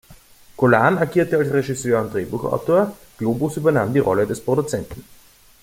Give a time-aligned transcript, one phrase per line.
[0.57, 5.03] Golan agierte als Regisseur und Drehbuchautor, Globus übernahm die Rolle des Produzenten.